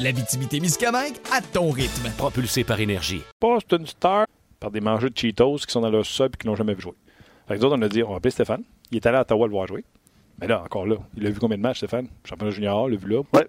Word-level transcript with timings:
L'Abitibi-Témiscamingue 0.00 1.16
à 1.30 1.42
ton 1.42 1.70
rythme. 1.70 2.08
Propulsé 2.16 2.64
par 2.64 2.80
énergie. 2.80 3.20
Pas, 3.38 3.58
c'est 3.60 3.76
une 3.76 3.86
star 3.86 4.26
par 4.58 4.70
des 4.70 4.80
mangeurs 4.80 5.10
de 5.10 5.18
Cheetos 5.18 5.58
qui 5.58 5.72
sont 5.72 5.82
dans 5.82 5.90
leur 5.90 6.06
sub 6.06 6.32
et 6.34 6.38
qui 6.38 6.46
n'ont 6.46 6.56
jamais 6.56 6.72
vu 6.72 6.80
jouer. 6.80 6.94
Fait 7.46 7.56
que 7.56 7.60
d'autres, 7.60 7.76
on 7.76 7.82
a 7.82 7.88
dit, 7.88 8.02
on 8.02 8.08
va 8.08 8.16
appeler 8.16 8.30
Stéphane. 8.30 8.62
Il 8.90 8.96
est 8.96 9.06
allé 9.06 9.18
à 9.18 9.20
Ottawa 9.20 9.46
le 9.46 9.52
voir 9.52 9.66
jouer. 9.66 9.84
Mais 10.40 10.46
là, 10.46 10.62
encore 10.62 10.86
là, 10.86 10.96
il 11.18 11.26
a 11.26 11.30
vu 11.30 11.38
combien 11.38 11.58
de 11.58 11.62
matchs, 11.62 11.78
Stéphane? 11.78 12.08
Championnat 12.24 12.50
junior, 12.50 12.88
il 12.88 12.94
l'a 12.94 12.98
vu 12.98 13.10
là. 13.10 13.20
Ouais. 13.34 13.46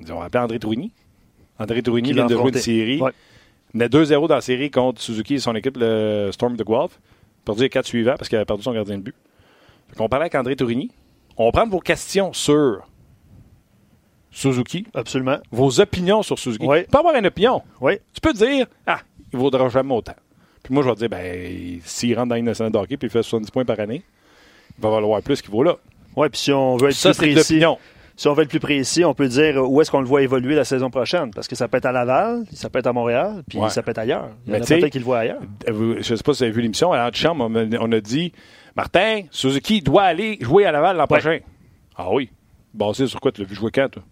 On 0.00 0.04
dit, 0.04 0.12
on 0.12 0.20
va 0.20 0.26
appeler 0.26 0.44
André 0.44 0.58
Tourigny. 0.60 0.92
André 1.58 1.82
Tourigny 1.82 2.10
Qui 2.10 2.14
vient 2.14 2.22
l'a 2.22 2.28
de 2.28 2.36
jouer 2.36 2.50
une 2.50 2.58
série. 2.58 3.00
Ouais. 3.00 3.10
Il 3.74 3.78
menait 3.78 3.88
2-0 3.88 4.28
dans 4.28 4.36
la 4.36 4.40
série 4.40 4.70
contre 4.70 5.00
Suzuki 5.00 5.34
et 5.34 5.38
son 5.40 5.56
équipe, 5.56 5.76
le 5.76 6.30
Storm 6.30 6.56
de 6.56 6.62
Guelph. 6.62 7.00
Perdu 7.44 7.62
les 7.62 7.68
quatre 7.68 7.86
suivants 7.86 8.14
parce 8.16 8.28
qu'il 8.28 8.36
avait 8.36 8.44
perdu 8.44 8.62
son 8.62 8.72
gardien 8.72 8.96
de 8.96 9.02
but. 9.02 9.14
Fait 9.88 9.96
qu'on 9.96 10.08
parlait 10.08 10.26
avec 10.26 10.36
André 10.36 10.54
Tourigny. 10.54 10.92
On 11.36 11.46
va 11.46 11.52
prendre 11.52 11.72
vos 11.72 11.80
questions 11.80 12.32
sur 12.32 12.87
Suzuki, 14.38 14.86
Absolument. 14.94 15.38
vos 15.50 15.80
opinions 15.80 16.22
sur 16.22 16.38
Suzuki. 16.38 16.64
Ouais. 16.66 16.84
Tu 16.84 16.90
peux 16.90 16.98
avoir 16.98 17.14
une 17.16 17.26
opinion. 17.26 17.62
Oui. 17.80 17.94
Tu 18.14 18.20
peux 18.20 18.32
dire, 18.32 18.66
ah, 18.86 19.00
il 19.32 19.38
vaudra 19.38 19.68
jamais 19.68 19.92
autant. 19.94 20.14
Puis 20.62 20.72
moi, 20.74 20.82
je 20.82 20.88
vais 20.88 20.94
te 20.94 21.00
dire, 21.00 21.08
ben, 21.08 21.80
s'il 21.84 22.16
rentre 22.16 22.28
dans 22.30 22.36
une 22.36 22.44
nationale 22.44 22.72
de 22.72 22.78
hockey 22.78 22.96
puis 22.96 23.08
il 23.08 23.10
fait 23.10 23.22
70 23.22 23.50
points 23.50 23.64
par 23.64 23.80
année, 23.80 24.02
il 24.78 24.82
va 24.82 24.90
valoir 24.90 25.22
plus 25.22 25.40
qu'il 25.42 25.50
vaut 25.50 25.62
là. 25.62 25.76
Oui, 26.16 26.28
puis 26.28 26.38
si 26.40 26.52
on 26.52 26.76
veut 26.76 26.88
être 26.90 26.94
Ça, 26.94 27.12
plus 27.14 27.32
précis, 27.32 27.62
si 28.16 28.26
on 28.28 28.32
veut 28.34 28.42
être 28.42 28.48
plus 28.48 28.58
précis, 28.60 29.04
on 29.04 29.14
peut 29.14 29.28
dire 29.28 29.56
où 29.70 29.80
est-ce 29.80 29.90
qu'on 29.90 30.00
le 30.00 30.06
voit 30.06 30.22
évoluer 30.22 30.54
la 30.56 30.64
saison 30.64 30.90
prochaine. 30.90 31.30
Parce 31.32 31.46
que 31.48 31.54
ça 31.56 31.68
peut 31.68 31.76
être 31.78 31.86
à 31.86 31.92
Laval, 31.92 32.44
ça 32.52 32.68
peut 32.70 32.78
être 32.80 32.86
à 32.88 32.92
Montréal, 32.92 33.42
puis 33.48 33.58
Ouais. 33.58 33.70
ça 33.70 33.82
peut 33.82 33.90
être 33.92 33.98
ailleurs. 33.98 34.30
Il 34.46 34.50
y 34.50 34.52
Mais 34.52 34.58
en 34.58 34.62
a 34.62 34.64
tu 34.64 34.66
sais- 34.68 34.78
peut-être 34.80 34.92
qui 34.92 34.98
le 34.98 35.04
voient 35.04 35.18
ailleurs. 35.20 35.40
Euh, 35.68 35.96
Je 36.00 36.12
ne 36.12 36.16
sais 36.16 36.22
pas 36.24 36.32
si 36.32 36.38
vous 36.38 36.42
avez 36.44 36.52
vu 36.52 36.62
l'émission. 36.62 36.92
À 36.92 37.10
on, 37.24 37.54
a- 37.54 37.78
on 37.80 37.92
a 37.92 38.00
dit 38.00 38.32
Martin, 38.76 39.22
Suzuki 39.30 39.80
doit 39.82 40.02
aller 40.04 40.38
jouer 40.40 40.64
à 40.66 40.72
Laval 40.72 40.96
l'an 40.96 41.06
prochain. 41.06 41.38
Ah 41.96 42.12
oui. 42.12 42.30
Basé 42.74 43.06
sur 43.06 43.20
quoi 43.20 43.32
tu 43.32 43.40
l'as 43.42 43.46
vu 43.46 43.54
jouer 43.54 43.70
quand, 43.72 43.88
toi? 43.88 44.02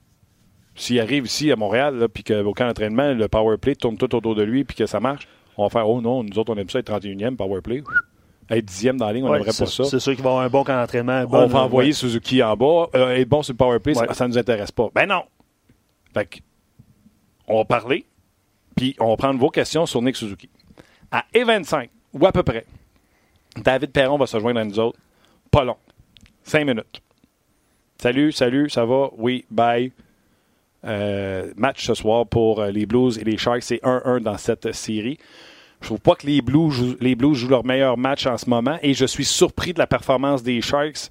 S'il 0.76 1.00
arrive 1.00 1.24
ici 1.26 1.50
à 1.50 1.56
Montréal, 1.56 2.06
puis 2.12 2.22
qu'au 2.22 2.52
camp 2.52 2.66
d'entraînement, 2.66 3.12
le 3.14 3.28
power 3.28 3.56
play 3.56 3.74
tourne 3.74 3.96
tout 3.96 4.14
autour 4.14 4.34
de 4.34 4.42
lui, 4.42 4.64
puis 4.64 4.76
que 4.76 4.86
ça 4.86 5.00
marche, 5.00 5.26
on 5.56 5.64
va 5.64 5.70
faire 5.70 5.88
Oh 5.88 6.00
non, 6.00 6.22
nous 6.22 6.38
autres, 6.38 6.52
on 6.52 6.56
aime 6.58 6.68
ça 6.68 6.78
être 6.80 6.92
31e 6.92 7.34
power 7.36 7.60
play. 7.62 7.82
Être 8.50 8.64
10e 8.66 8.96
dans 8.98 9.06
la 9.06 9.12
ligne, 9.14 9.24
on 9.24 9.32
n'aimerait 9.32 9.46
pas 9.46 9.66
ça. 9.66 9.84
c'est 9.84 9.98
sûr 9.98 10.14
qu'il 10.14 10.22
va 10.22 10.30
avoir 10.30 10.44
un 10.44 10.48
bon 10.50 10.62
camp 10.64 10.76
d'entraînement. 10.78 11.12
un 11.12 11.24
on 11.24 11.28
bon- 11.28 11.46
va 11.46 11.60
envoyer 11.62 11.88
ouais. 11.90 11.94
Suzuki 11.94 12.42
en 12.42 12.56
bas, 12.56 12.86
euh, 12.94 13.16
être 13.16 13.28
bon 13.28 13.42
sur 13.42 13.54
le 13.54 13.56
power 13.56 13.80
play, 13.80 13.98
Ouais. 13.98 14.06
ça 14.14 14.24
ne 14.28 14.32
nous 14.34 14.38
intéresse 14.38 14.70
pas. 14.70 14.88
Ben 14.94 15.06
non! 15.06 15.24
Fait 16.14 16.26
que, 16.26 16.38
on 17.48 17.56
va 17.58 17.64
parler, 17.64 18.06
puis 18.76 18.94
on 19.00 19.08
va 19.08 19.16
prendre 19.16 19.40
vos 19.40 19.50
questions 19.50 19.84
sur 19.86 20.00
Nick 20.02 20.14
Suzuki. 20.16 20.48
À 21.10 21.24
E25, 21.34 21.88
ou 22.12 22.24
à 22.26 22.32
peu 22.32 22.42
près, 22.42 22.66
David 23.56 23.90
Perron 23.92 24.18
va 24.18 24.26
se 24.26 24.38
joindre 24.38 24.60
à 24.60 24.64
nous 24.64 24.78
autres. 24.78 24.98
Pas 25.50 25.64
long. 25.64 25.76
Cinq 26.44 26.66
minutes. 26.66 27.00
Salut, 28.00 28.30
salut, 28.30 28.68
ça 28.70 28.84
va? 28.84 29.08
Oui, 29.16 29.44
bye. 29.50 29.90
Euh, 30.86 31.52
match 31.56 31.84
ce 31.84 31.94
soir 31.94 32.26
pour 32.26 32.60
euh, 32.60 32.70
les 32.70 32.86
Blues 32.86 33.18
et 33.18 33.24
les 33.24 33.36
Sharks. 33.36 33.62
C'est 33.62 33.82
1-1 33.82 34.20
dans 34.20 34.38
cette 34.38 34.72
série. 34.72 35.18
Je 35.80 35.86
trouve 35.86 36.00
pas 36.00 36.14
que 36.14 36.26
les 36.26 36.42
Blues, 36.42 36.72
jouent, 36.72 36.96
les 37.00 37.16
Blues 37.16 37.36
jouent 37.36 37.48
leur 37.48 37.64
meilleur 37.64 37.98
match 37.98 38.26
en 38.26 38.38
ce 38.38 38.48
moment 38.48 38.78
et 38.82 38.94
je 38.94 39.04
suis 39.04 39.24
surpris 39.24 39.72
de 39.72 39.78
la 39.78 39.86
performance 39.86 40.42
des 40.42 40.60
Sharks. 40.60 41.10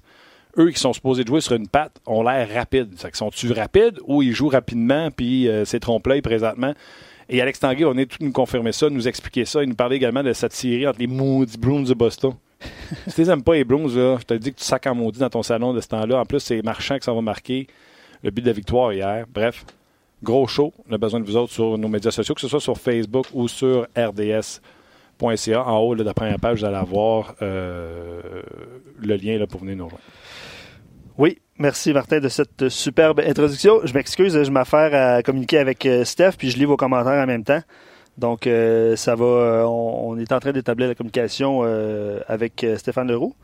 Eux 0.58 0.70
qui 0.70 0.80
sont 0.80 0.94
supposés 0.94 1.24
jouer 1.26 1.42
sur 1.42 1.54
une 1.54 1.68
patte 1.68 2.00
ont 2.06 2.22
l'air 2.22 2.48
rapides. 2.54 2.94
Sont-tu 3.12 3.52
rapides 3.52 3.98
ou 4.06 4.22
ils 4.22 4.32
jouent 4.32 4.48
rapidement 4.48 5.10
puis 5.10 5.48
euh, 5.48 5.66
c'est 5.66 5.80
trompe-l'œil 5.80 6.22
présentement? 6.22 6.72
Et 7.28 7.42
Alex 7.42 7.60
Tanguay, 7.60 7.84
on 7.84 7.98
est 7.98 8.06
tout 8.06 8.18
nous 8.20 8.32
confirmer 8.32 8.72
ça, 8.72 8.88
nous 8.88 9.06
expliquer 9.06 9.44
ça 9.44 9.62
et 9.62 9.66
nous 9.66 9.74
parler 9.74 9.96
également 9.96 10.22
de 10.22 10.32
cette 10.32 10.52
série 10.52 10.86
entre 10.86 11.00
les 11.00 11.08
maudits 11.08 11.58
Bruins 11.58 11.82
de 11.82 11.94
Boston. 11.94 12.32
si 13.08 13.14
tu 13.14 13.20
les 13.20 13.30
aimes 13.30 13.42
pas, 13.42 13.54
les 13.54 13.64
Bruins, 13.64 13.88
là, 13.94 14.16
je 14.18 14.24
te 14.24 14.34
dis 14.34 14.52
que 14.52 14.58
tu 14.58 14.64
sacs 14.64 14.86
en 14.86 14.94
maudit 14.94 15.18
dans 15.18 15.28
ton 15.28 15.42
salon 15.42 15.74
de 15.74 15.80
ce 15.80 15.88
temps-là. 15.88 16.20
En 16.20 16.24
plus, 16.24 16.40
c'est 16.40 16.62
Marchand 16.62 16.98
que 16.98 17.04
ça 17.04 17.12
va 17.12 17.20
marquer 17.20 17.66
le 18.22 18.30
but 18.30 18.42
de 18.42 18.46
la 18.48 18.52
victoire 18.52 18.92
hier. 18.92 19.24
Bref, 19.32 19.64
gros 20.22 20.46
show. 20.46 20.72
On 20.88 20.92
a 20.92 20.98
besoin 20.98 21.20
de 21.20 21.24
vous 21.24 21.36
autres 21.36 21.52
sur 21.52 21.78
nos 21.78 21.88
médias 21.88 22.10
sociaux, 22.10 22.34
que 22.34 22.40
ce 22.40 22.48
soit 22.48 22.60
sur 22.60 22.78
Facebook 22.78 23.26
ou 23.32 23.48
sur 23.48 23.86
rds.ca. 23.96 25.64
En 25.66 25.78
haut 25.78 25.94
de 25.94 26.02
la 26.02 26.14
première 26.14 26.38
page, 26.38 26.60
vous 26.60 26.64
allez 26.64 26.76
avoir 26.76 27.34
euh, 27.42 28.42
le 28.98 29.16
lien 29.16 29.44
pour 29.46 29.60
venir 29.60 29.76
nous 29.76 29.84
rejoindre. 29.84 30.04
Oui, 31.18 31.38
merci 31.58 31.94
Martin 31.94 32.20
de 32.20 32.28
cette 32.28 32.68
superbe 32.68 33.20
introduction. 33.20 33.80
Je 33.84 33.94
m'excuse, 33.94 34.42
je 34.42 34.50
m'affaire 34.50 34.94
à 34.94 35.22
communiquer 35.22 35.58
avec 35.58 35.86
euh, 35.86 36.04
Steph, 36.04 36.32
puis 36.36 36.50
je 36.50 36.58
lis 36.58 36.66
vos 36.66 36.76
commentaires 36.76 37.22
en 37.22 37.26
même 37.26 37.44
temps. 37.44 37.62
Donc, 38.18 38.46
euh, 38.46 38.96
ça 38.96 39.14
va. 39.14 39.66
on, 39.68 40.18
est 40.18 40.32
en 40.32 40.40
train 40.40 40.52
d'établir 40.52 40.88
la 40.88 40.94
communication 40.94 41.62
avec 42.28 42.64
Stéphane 42.76 43.08
Leroux. 43.08 43.34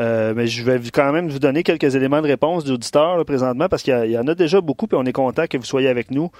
Euh, 0.00 0.32
mais 0.34 0.46
je 0.46 0.64
vais 0.64 0.80
quand 0.90 1.12
même 1.12 1.28
vous 1.28 1.38
donner 1.38 1.62
quelques 1.62 1.94
éléments 1.94 2.22
de 2.22 2.26
réponse 2.26 2.64
d'auditeurs 2.64 3.22
présentement 3.26 3.68
parce 3.68 3.82
qu'il 3.82 4.10
y 4.10 4.16
en 4.16 4.26
a 4.26 4.34
déjà 4.34 4.60
beaucoup 4.62 4.86
puis 4.86 4.96
on 4.98 5.04
est 5.04 5.12
content 5.12 5.46
que 5.46 5.58
vous 5.58 5.64
soyez 5.64 5.88
avec 5.88 6.10
nous. 6.10 6.30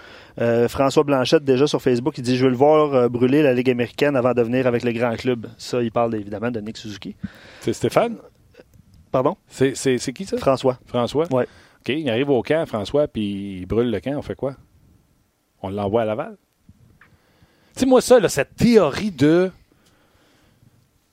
Euh, 0.41 0.67
François 0.67 1.05
Blanchette, 1.05 1.45
déjà 1.45 1.67
sur 1.67 1.83
Facebook, 1.83 2.17
il 2.17 2.23
dit 2.23 2.37
Je 2.37 2.45
veux 2.45 2.51
le 2.51 2.57
voir 2.57 2.95
euh, 2.95 3.09
brûler 3.09 3.43
la 3.43 3.53
Ligue 3.53 3.71
américaine 3.71 4.17
avant 4.17 4.33
de 4.33 4.43
venir 4.43 4.67
avec 4.67 4.83
le 4.83 4.93
grand 4.93 5.15
club. 5.15 5.47
Ça, 5.59 5.83
il 5.83 5.93
parle 5.93 6.15
évidemment 6.15 6.51
de 6.51 6.61
Nick 6.61 6.79
Suzuki. 6.79 7.17
C'est 7.61 7.75
Stéphane? 7.75 8.17
Pardon? 9.13 9.37
C'est, 9.47 9.77
c'est, 9.77 9.99
c'est 9.99 10.13
qui 10.13 10.25
ça? 10.25 10.39
François. 10.39 10.79
François? 10.87 11.27
Ouais. 11.33 11.47
OK, 11.81 11.89
il 11.89 12.09
arrive 12.09 12.31
au 12.31 12.43
camp, 12.43 12.67
François, 12.67 13.09
puis 13.09 13.59
il 13.61 13.67
brûle 13.67 13.91
le 13.91 14.01
camp. 14.01 14.15
On 14.17 14.23
fait 14.23 14.35
quoi? 14.37 14.55
On 15.63 15.69
l'envoie 15.69 16.03
à 16.03 16.05
Laval? 16.07 16.37
Tu 17.75 17.81
sais, 17.81 17.87
moi, 17.87 18.01
ça, 18.01 18.21
là, 18.21 18.29
cette 18.29 18.55
théorie 18.57 19.11
de. 19.11 19.51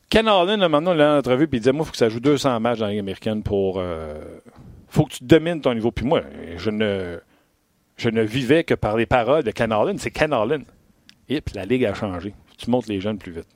Ken 0.10 0.28
Allen, 0.28 0.60
là, 0.60 0.70
maintenant, 0.70 0.94
l'a 0.94 1.16
en 1.16 1.18
entrevue, 1.20 1.48
puis 1.48 1.58
il 1.58 1.62
disait 1.62 1.72
Moi, 1.74 1.84
il 1.84 1.86
faut 1.86 1.92
que 1.92 1.98
ça 1.98 2.10
joue 2.10 2.20
200 2.20 2.60
matchs 2.60 2.80
dans 2.80 2.86
la 2.86 2.92
Ligue 2.92 3.00
américaine 3.02 3.44
pour. 3.44 3.80
euh, 3.80 4.22
faut 4.88 5.06
que 5.06 5.14
tu 5.14 5.24
domines 5.26 5.60
ton 5.62 5.74
niveau. 5.74 5.92
Puis 5.92 6.06
moi, 6.06 6.22
je 6.56 6.70
ne, 6.70 7.20
je 7.98 8.10
ne 8.10 8.22
vivais 8.22 8.64
que 8.64 8.74
par 8.74 8.96
les 8.96 9.06
paroles 9.06 9.44
de 9.44 9.52
Ken 9.52 9.72
Allen. 9.72 9.98
C'est 9.98 10.12
Ken 10.12 10.32
Allen. 10.32 10.64
Et 11.28 11.42
puis 11.42 11.56
la 11.56 11.66
Ligue 11.66 11.84
a 11.86 11.94
changé. 11.94 12.34
Tu 12.58 12.70
montes 12.70 12.88
les 12.88 13.02
jeunes 13.02 13.18
plus 13.18 13.34
vite. 13.34 13.48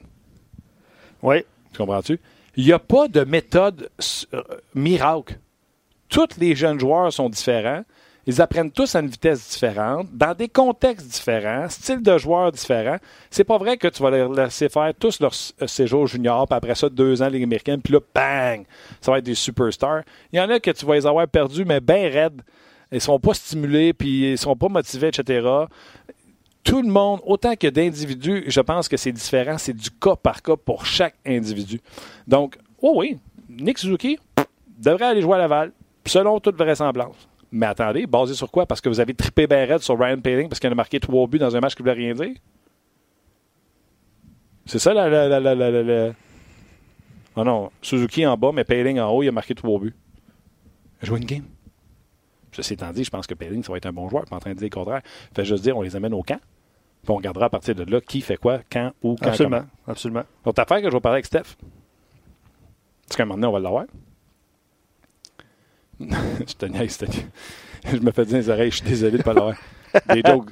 Oui, 1.24 1.44
Tu 1.72 1.78
comprends-tu? 1.78 2.20
Il 2.58 2.66
n'y 2.66 2.74
a 2.74 2.80
pas 2.80 3.08
de 3.08 3.24
méthode 3.24 3.90
euh, 4.34 4.44
miracle. 4.76 5.40
Tous 6.10 6.28
les 6.38 6.54
jeunes 6.56 6.80
joueurs 6.80 7.14
sont 7.14 7.30
différents. 7.30 7.84
Ils 8.28 8.42
apprennent 8.42 8.72
tous 8.72 8.96
à 8.96 9.00
une 9.00 9.08
vitesse 9.08 9.50
différente, 9.50 10.08
dans 10.14 10.34
des 10.36 10.48
contextes 10.48 11.08
différents, 11.08 11.68
style 11.70 12.02
de 12.04 12.18
joueurs 12.18 12.52
différents. 12.52 12.98
C'est 13.30 13.44
pas 13.44 13.58
vrai 13.58 13.78
que 13.78 13.88
tu 13.88 14.04
vas 14.04 14.12
leur 14.12 14.32
laisser 14.32 14.70
faire 14.70 14.94
tous 14.98 15.20
leur 15.20 15.32
s- 15.32 15.54
euh, 15.62 15.68
séjour 15.68 16.06
junior, 16.08 16.48
puis 16.48 16.56
après 16.56 16.76
ça, 16.76 16.88
deux 16.90 17.22
ans 17.22 17.28
Ligue 17.30 17.44
américaine, 17.44 17.82
puis 17.82 17.94
là, 17.94 18.00
bang! 18.14 18.66
Ça 19.02 19.12
va 19.12 19.18
être 19.18 19.26
des 19.26 19.34
superstars. 19.36 20.04
Il 20.32 20.38
y 20.38 20.42
en 20.42 20.50
a 20.50 20.60
que 20.60 20.72
tu 20.72 20.86
vas 20.86 20.94
les 20.96 21.08
avoir 21.08 21.28
perdus, 21.28 21.66
mais 21.66 21.80
bien 21.80 22.10
raides. 22.10 22.42
Ils 22.92 23.02
sont 23.02 23.20
pas 23.20 23.34
stimulés, 23.34 23.94
puis 23.94 24.32
ils 24.34 24.38
sont 24.38 24.56
pas 24.56 24.68
motivés, 24.70 25.08
etc 25.08 25.66
tout 26.64 26.84
le 26.84 26.90
monde, 26.90 27.22
autant 27.26 27.56
que 27.56 27.66
d'individus, 27.66 28.44
je 28.46 28.62
pense 28.62 28.88
que 28.88 28.96
c'est 28.96 29.12
différent. 29.12 29.58
C'est 29.58 29.74
du 29.74 29.90
cas 29.90 30.16
par 30.16 30.44
cas 30.44 30.56
pour 30.56 30.86
chaque 30.86 31.16
individu. 31.26 31.82
Donc, 32.28 32.56
oh 32.84 32.94
oui, 32.98 33.18
Nick 33.50 33.80
Suzuki 33.80 34.20
devrait 34.78 35.06
aller 35.06 35.22
jouer 35.24 35.38
à 35.38 35.40
Laval, 35.40 35.72
selon 36.06 36.40
toute 36.40 36.56
vraisemblance. 36.56 37.16
Mais 37.52 37.66
attendez, 37.66 38.08
basé 38.08 38.34
sur 38.34 38.50
quoi? 38.50 38.66
Parce 38.66 38.80
que 38.82 38.88
vous 38.90 39.00
avez 39.00 39.14
trippé 39.14 39.46
raide 39.46 39.80
sur 39.80 40.00
Ryan 40.00 40.20
Paling 40.22 40.48
parce 40.48 40.60
qu'il 40.60 40.72
a 40.72 40.76
marqué 40.76 41.00
trois 41.00 41.28
buts 41.28 41.40
dans 41.40 41.56
un 41.56 41.60
match 41.60 41.76
qui 41.76 41.84
ne 41.84 41.90
voulait 41.90 42.02
rien 42.06 42.14
dire? 42.14 42.36
C'est 44.66 44.80
ça 44.80 44.94
la... 44.94 45.10
la, 45.10 45.28
la, 45.28 45.40
la, 45.40 45.56
la, 45.56 45.72
la- 45.72 45.84
la- 45.84 46.14
Oh 47.36 47.44
non, 47.46 47.72
Suzuki 47.82 48.26
en 48.26 48.36
bas, 48.38 48.52
mais 48.54 48.64
Paling 48.66 49.00
en 49.00 49.10
haut, 49.10 49.24
il 49.24 49.30
a 49.30 49.32
marqué 49.32 49.56
trois 49.56 49.80
buts. 49.80 49.94
Il 51.02 51.04
a 51.04 51.06
joué 51.08 51.18
une 51.20 51.26
game. 51.26 51.44
Ceci 52.52 52.74
étant 52.74 52.92
dit, 52.92 53.04
je 53.06 53.10
pense 53.10 53.26
que 53.26 53.34
Paling, 53.34 53.64
ça 53.64 53.72
va 53.72 53.78
être 53.78 53.86
un 53.86 53.94
bon 53.94 54.10
joueur. 54.10 54.24
Je 54.24 54.28
suis 54.28 54.30
pas 54.32 54.36
en 54.36 54.40
train 54.40 54.52
de 54.54 54.58
dire 54.58 54.66
le 54.66 54.70
contraire. 54.76 55.02
Fait 55.34 55.46
juste 55.46 55.64
dire, 55.64 55.78
on 55.78 55.82
les 55.82 55.96
amène 55.96 56.14
au 56.14 56.24
camp. 56.24 56.40
Puis 57.04 57.10
on 57.12 57.16
regardera 57.16 57.46
à 57.46 57.50
partir 57.50 57.74
de 57.74 57.84
là 57.84 58.00
qui 58.02 58.22
fait 58.22 58.36
quoi, 58.38 58.60
quand, 58.72 58.92
où, 59.02 59.16
quand. 59.16 59.28
absolument. 59.30 59.64
Absolument. 59.88 60.20
comment. 60.22 60.42
L'autre 60.46 60.62
affaire 60.62 60.82
que 60.82 60.90
je 60.90 60.94
vais 60.94 61.00
parler 61.02 61.16
avec 61.16 61.26
Steph. 61.26 61.56
Est-ce 63.10 63.18
qu'à 63.18 63.24
un 63.24 63.26
moment 63.26 63.36
donné, 63.38 63.48
on 63.48 63.52
va 63.54 63.60
l'avoir? 63.60 63.86
je 66.48 66.54
te 66.54 66.66
niaise, 66.66 67.00
je 67.92 67.98
me 67.98 68.12
fais 68.12 68.26
dire 68.26 68.38
les 68.38 68.50
oreilles, 68.50 68.72
je 68.72 68.78
suis 68.78 68.86
désolé 68.86 69.18
de 69.18 69.24
pas 69.24 69.34
l'avoir. 69.34 69.56
Des 70.10 70.22
jokes. 70.26 70.52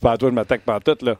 Pas 0.00 0.12
à 0.12 0.16
toi, 0.16 0.30
je 0.30 0.34
m'attaque 0.34 0.62
pas 0.62 0.76
à 0.76 0.80
tout, 0.80 0.96
là. 1.04 1.16